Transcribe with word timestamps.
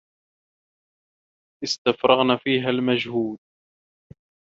اسْتَفْرَغْنَا 1.63 2.37
فِيهَا 2.37 2.69
الْمَجْهُودَ 2.69 3.37